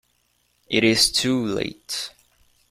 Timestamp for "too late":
1.11-2.09